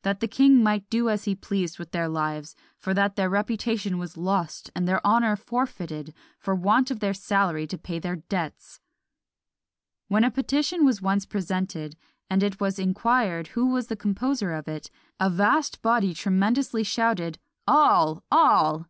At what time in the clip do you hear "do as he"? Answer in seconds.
0.88-1.34